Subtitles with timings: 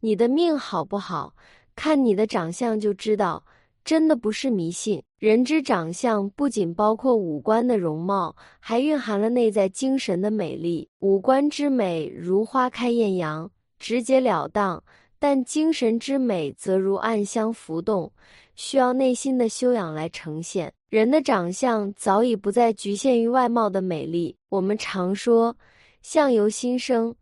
[0.00, 1.34] 你的命好不好，
[1.74, 3.44] 看你的长相就知道，
[3.84, 5.02] 真的不是迷信。
[5.18, 10.88] 人之长相不仅包括五官的容貌，还蕴含了内在精神的美丽。
[11.00, 13.50] 五官之美如花开艳阳，
[13.80, 14.80] 直截了当；
[15.18, 18.12] 但精神之美则如暗香浮动，
[18.54, 20.72] 需要内心的修养来呈现。
[20.88, 24.36] 人的长相早已不再局限于外貌的美丽。
[24.48, 25.56] 我们常说
[26.02, 27.12] “相由心生”。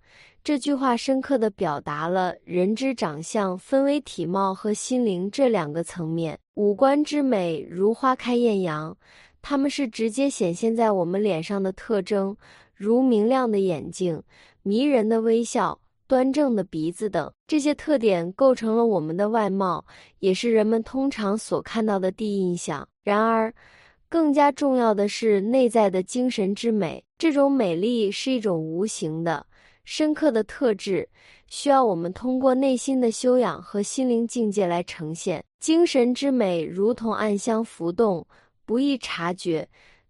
[0.46, 6.38] 这句话深刻地表达了人之长相分为体貌和心灵这两个层面。
[6.54, 8.96] 五官之美如花开艳阳，
[9.43, 12.36] 它们是直接显现在我们脸上的特征，
[12.76, 14.22] 如明亮的眼睛、
[14.62, 15.76] 迷人的微笑、
[16.07, 17.29] 端正的鼻子等。
[17.49, 19.85] 这些特点构成了我们的外貌，
[20.21, 22.86] 也是人们通常所看到的第一印象。
[23.02, 23.52] 然而，
[24.08, 27.02] 更加重要的是内在的精神之美。
[27.18, 29.44] 这种美丽是一种无形的。
[29.86, 31.08] 深刻的特质
[31.46, 35.42] 需要我们通过内心的修养和心灵境界来呈现。
[35.61, 38.27] 精神之美如同暗香浮动，
[38.64, 39.66] 不易察觉，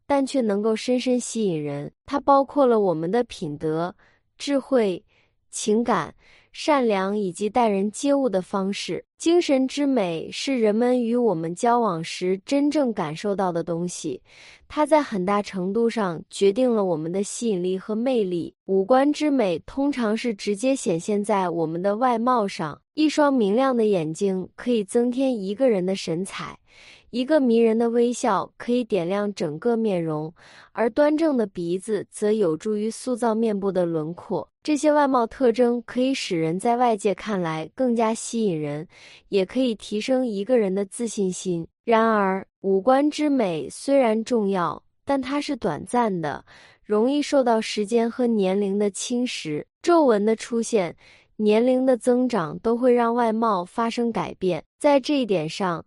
[0.07, 1.93] 但却能够深深吸引人。
[2.07, 3.95] 它包括了我们的品德、
[4.37, 5.05] 智慧、
[5.51, 6.13] 情感。
[6.59, 14.23] 善良以及待人接物的方式，精神之美是人们与我们交往时真正感受到的东西，
[14.67, 18.55] 它在很大程度上决定了我们的吸引力和魅力。
[18.67, 26.59] 五官之美通常是直接显现在我们的外貌上，一双明亮的眼睛可以增添一个人的神采。
[27.11, 30.35] 一个迷人的微笑可以点亮整个面容，
[30.73, 34.47] 而端正的鼻子则有助于塑造面部的轮廓。
[34.65, 38.85] 这些外貌特征可以使人在外界看来更加吸引人，
[39.29, 41.65] 也可以提升一个人的自信心。
[41.85, 46.45] 然而，五官之美虽然重要，但它是短暂的，
[46.87, 49.65] 容易受到时间和年龄的侵蚀。
[49.83, 50.97] 皱纹的出现、
[51.37, 54.65] 年龄的增长都会让外貌发生改变。
[54.79, 55.85] 在这一点上，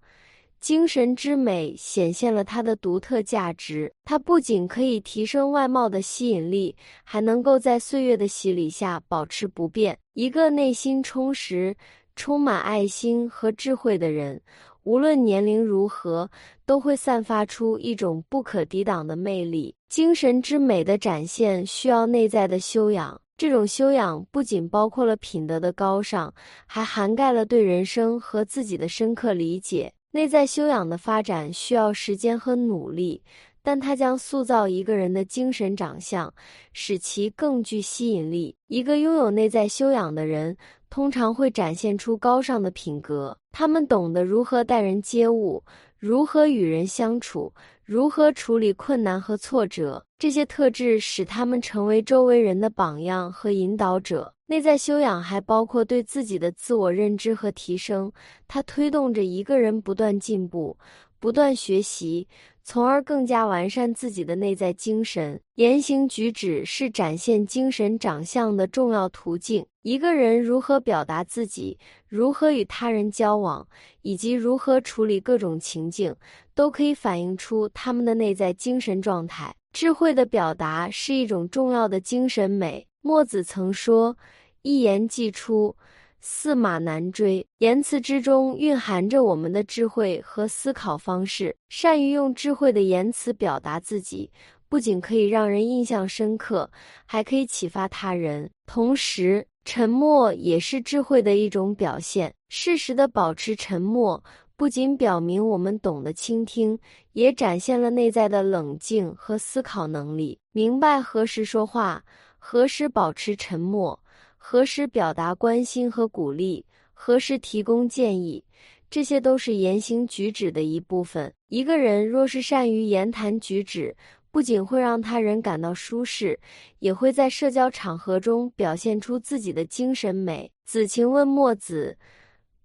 [0.60, 3.92] 精神之美显现了它的独特价值。
[4.04, 9.98] 它不仅可以提升外貌的吸引力，还能够在岁月的洗礼下保持不变。
[10.14, 11.74] 一个内心充实、
[12.18, 14.42] 充满爱心和智慧的人，
[14.90, 16.32] 无论年龄如何，
[16.66, 19.76] 都会散发出一种不可抵挡的魅力。
[19.88, 26.34] 精神之美的展现需要内在的修养，这种修养不仅包括了品德的高尚，
[26.66, 29.94] 还涵盖了对人生和自己的深刻理解。
[30.10, 33.22] 内在修养的发展需要时间和努力，
[33.70, 36.34] 但它将塑造一个人的精神长相，
[36.74, 38.56] 使其更具吸引力。
[38.66, 40.58] 一个拥有内在修养的人，
[40.90, 43.38] 通常会展现出高尚的品格。
[43.52, 45.64] 他们懂得如何待人接物，
[46.00, 47.54] 如何与人相处，
[47.86, 50.04] 如何处理困难和挫折。
[50.18, 54.34] 这些特质使他们成为周围人的榜样和引导者。
[54.48, 58.12] 内在修养还包括对自己的自我认知和提升，
[58.48, 60.76] 它推动着一个人不断进步、
[61.20, 62.28] 不断学习，
[62.72, 65.42] 从而更加完善自己的内在精神。
[65.56, 69.66] 言行举止是展现精神长相的重要途径。
[69.82, 73.68] 一个人如何表达自己，如何与他人交往，
[74.04, 76.16] 以及如何处理各种情境，
[76.54, 79.56] 都可以反映出他们的内在精神状态。
[79.74, 82.86] 智慧的表达是一种重要的精神美。
[83.02, 84.16] 墨子曾说。
[84.62, 85.74] 一言既出，
[86.22, 87.46] 驷马难追。
[87.60, 91.56] 言辞之中蕴含着我们的智慧和思考方式。
[91.70, 94.32] 善于用智慧的言辞表达自己，
[94.68, 96.70] 不仅可以让人印象深刻，
[97.06, 98.50] 还可以启发他人。
[98.66, 102.34] 同时，沉默也是智慧的一种表现。
[102.50, 104.24] 适时的保持沉默，
[104.56, 106.78] 不仅表明我们懂得倾听，
[107.14, 110.40] 也展现了内在的冷静和思考能力。
[110.52, 112.04] 明白何时说话，
[112.38, 114.00] 何时保持沉默。
[114.42, 118.44] 何时表达关心和鼓励，何时提供建议，
[118.90, 121.32] 这些都是言行举止的一部分。
[121.50, 123.96] 一个人若是善于言谈举止，
[124.32, 126.40] 不仅会让他人感到舒适，
[126.80, 130.50] 也会在社交场合中表现出自己的精神美。
[130.66, 131.98] 子晴问墨子：“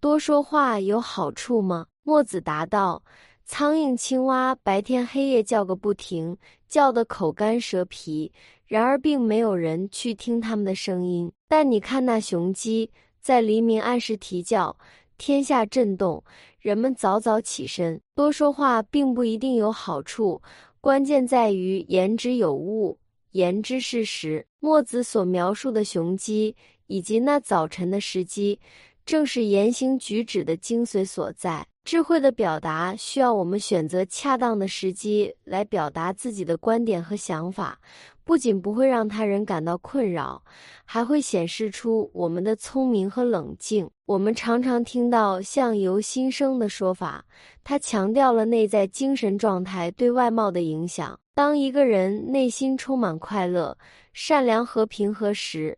[0.01, 3.03] 多说话有好处吗？”墨子答道
[3.45, 6.37] ：“苍蝇、青蛙白天黑夜叫个不停，
[6.69, 8.31] 叫得口干舌皮。”
[8.67, 11.31] 然而，并没有人去听他们的声音。
[11.49, 12.91] 但你看那雄鸡
[13.21, 14.77] 在黎明按时啼叫，
[15.19, 16.25] 天下震动，
[16.59, 18.01] 人们早早起身。
[18.15, 20.41] 多说话并不一定有好处，
[20.81, 22.99] 关键在于言之有物，
[23.33, 24.47] 言之事实。
[24.61, 26.57] 墨子所描述的雄鸡
[26.87, 28.59] 以及那早晨的时机，
[29.05, 31.67] 正是言行举止的精髓所在。
[31.85, 37.79] 智慧的表达需要我们选择恰当的时机来表达自己的观点和想法，
[38.25, 40.43] 不仅不会让他人感到困扰，
[40.87, 43.91] 还会显示出我们的聪明和冷静。
[44.07, 47.27] 我们常常听到“相由心生”的说法，
[47.63, 51.19] 它强调了内在精神状态对外貌的影响。
[51.35, 53.77] 当一个人内心充满快乐、
[54.15, 55.77] 善良和平和时，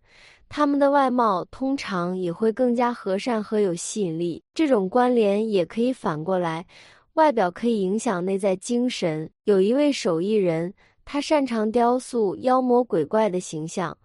[0.49, 4.43] 他们的外貌通常也会更加和善和有吸引力。
[4.55, 6.67] 这种关联也可以反过来，
[7.15, 9.31] 外表可以影响内在精神。
[9.45, 10.73] 有一位手艺人，
[11.05, 13.97] 他擅长雕塑妖魔鬼怪的形象，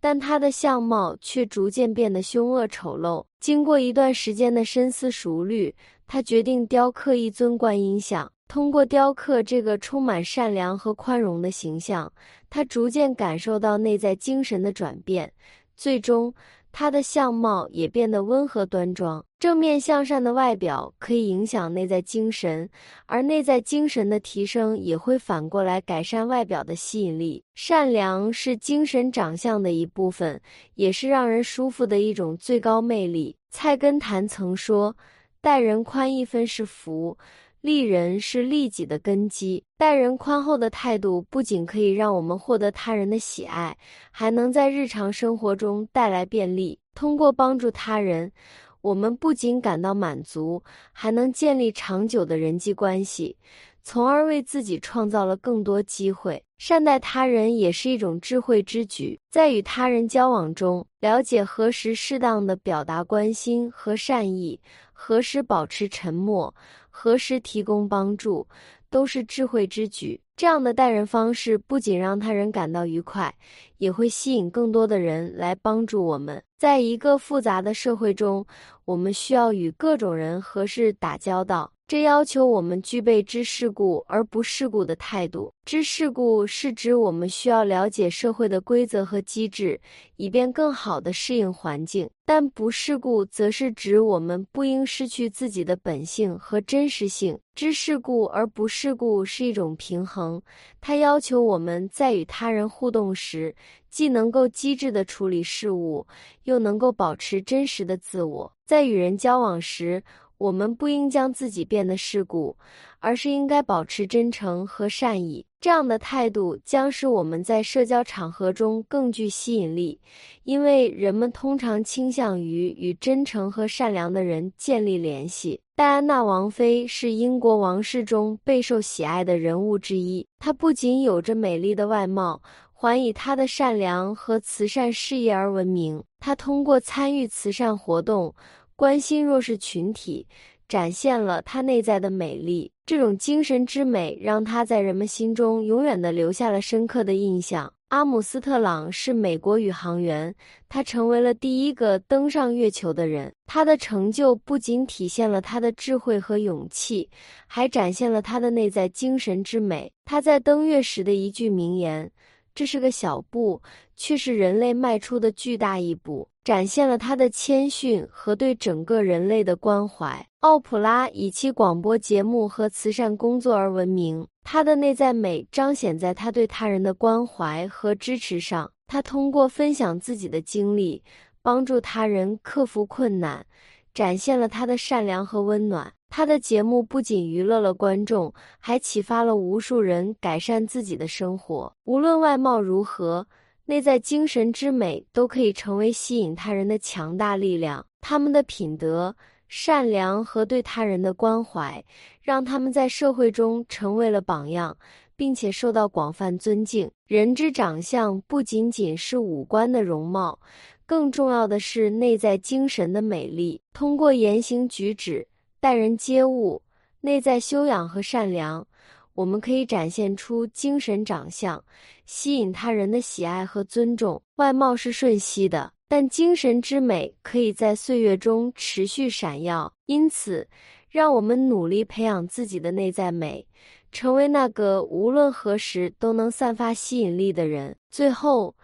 [0.00, 3.24] 但他的相貌却逐渐变得凶恶丑陋。
[3.38, 5.74] 经过一段时间的深思熟虑，
[6.06, 8.30] 他决定雕刻一尊观音像。
[8.48, 12.12] 通过雕刻这个充满善良和宽容的形象，
[12.50, 15.32] 他逐渐感受到内在精神的转变。
[15.80, 16.34] 最终，
[16.70, 19.24] 他的相貌也变得温和端庄。
[19.38, 22.68] 正面向善的外表可以影响内在精神，
[23.06, 27.42] 而内在精神的提升也会反过来改善外表的吸引力。
[27.54, 30.38] 善良是精神长相的一部分，
[30.74, 33.34] 也是让人舒服的一种最高魅力。
[33.48, 34.94] 菜根谭曾说
[35.40, 37.16] ：“待人宽一分是福。”
[37.60, 43.76] 利人是利己的根基，待人宽厚的态度不仅可以让我们获得他人的喜爱，
[44.10, 46.78] 还能在日常生活中带来便利。
[46.94, 48.32] 通过帮助他人，
[48.80, 53.36] 我们不仅感到满足，还能建立长久的人际关系，
[53.82, 56.42] 从而为自己创造了更多机会。
[56.60, 64.60] 善待他人也是一种智慧之举，在与他人交往中，了解何时适当的表达关心和善意，
[64.92, 66.54] 何时保持沉默。
[66.90, 68.46] 何时提供帮助，
[68.90, 70.20] 都是智慧之举。
[70.36, 73.34] 这样的待人方式不仅让他人感到愉快，
[73.78, 76.42] 也会吸引更多的人来帮助我们。
[76.58, 78.44] 在一个复杂的社会中，
[78.84, 81.72] 我们需要与各种人和事打交道。
[81.90, 85.52] 这要求我们具备知世故而不世故的态度。
[85.64, 89.80] 知世故是指我们需要了解社会的规则和机制，
[90.14, 97.36] 以便更好地适应环境；但不世故则是指我们不应失去自己的本性和真实性。
[97.56, 100.40] 知世故而不世故是一种平衡，
[100.80, 103.52] 它要求我们在与他人互动时，
[103.88, 106.06] 既能够机智地处理事物，
[106.44, 108.52] 又能够保持真实的自我。
[108.64, 110.00] 在与人交往时，
[110.40, 112.56] 我们不应将自己变得世故，
[112.98, 115.44] 而是应该保持真诚和善意。
[115.60, 120.00] 这样的态度将使我们在社交场合中更具吸引力，
[120.44, 125.60] 因为人们通常倾向于与真诚和善良的人建立联系。
[125.76, 132.40] 戴安娜王妃是英国王室中备受喜爱的人物之一，她不仅有着美丽的外貌，
[132.72, 136.02] 还以她的善良和慈善事业而闻名。
[136.18, 138.34] 她通过参与慈善活动。
[138.80, 140.26] 关心弱势群体，
[140.66, 142.72] 展现了他内在的美丽。
[142.86, 147.70] 这种精神之美，让他在人们心中永远的留下了深刻的印象。
[147.88, 150.34] 阿姆斯特朗是美国宇航员，
[150.66, 153.30] 他成为了第一个登上月球的人。
[153.44, 157.10] 他的成就不仅体现了他的智慧和勇气，
[157.46, 159.92] 还展现了他的内在精神之美。
[160.06, 162.10] 他在登月时的一句名言。
[162.54, 163.60] 这是个小步，
[163.94, 170.26] 却是人类迈出的巨大一步，展现了他的谦逊和对整个人类的关怀。
[170.40, 178.72] 奥普拉以其广播节目和慈善工作而闻名，她的内在美彰显在她对他人的关怀和支持上。
[178.86, 181.02] 她通过分享自己的经历，
[181.42, 183.44] 帮助他人克服困难，
[183.92, 185.92] 展现了她的善良和温暖。
[186.08, 191.72] 他的节目不仅娱乐了观众，还启发了无数人改善自己的生活。
[191.84, 193.28] 无论外貌如何，
[193.70, 197.86] 内在精神之美都可以成为吸引他人的强大力量。
[198.00, 199.14] 他们的品德、
[199.46, 201.84] 善良和对他人的关怀，
[202.20, 204.76] 让他们在社会中成为了榜样，
[205.14, 206.90] 并且受到广泛尊敬。
[207.06, 210.40] 人之长相不仅仅是五官的容貌，
[210.84, 213.60] 更重要的是内在精神的美丽。
[213.72, 215.28] 通过言行举止。
[215.60, 216.62] 待人接物，
[217.02, 218.66] 内在修养和善良，
[219.14, 221.64] 我们可以展现出精神长相，
[222.06, 224.22] 吸引他人的喜爱和尊重。
[224.36, 229.72] 外貌是瞬息的，但精神之美可以在岁月中持续闪耀。
[229.86, 230.48] 因此，
[230.88, 233.46] 让我们努力培养自己的内在美，
[233.92, 237.76] 成为那个无论何时都能散发吸引力的人。
[237.90, 238.54] 最后，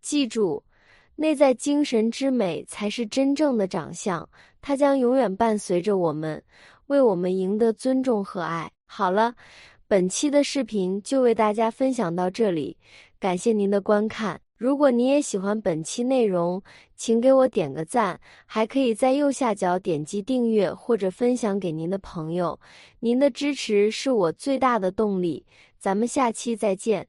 [0.00, 0.62] 记住。
[1.18, 4.28] 内在精神之美才是真正的长相，
[4.60, 6.44] 它将永远伴随着我们，
[6.88, 8.70] 为我们赢得尊重和爱。
[8.84, 9.34] 好了，
[9.88, 12.76] 本期的视频就为大家分享到这里，
[13.20, 14.40] 感谢您的观看。
[14.56, 16.60] 如果你也喜欢本期内容，
[16.96, 22.58] 请给我点个赞，还可以在右下角点击订阅或者分享给您的朋友。
[23.00, 25.46] 您的支持是我最大的动力。
[25.78, 27.06] 咱们下期再见。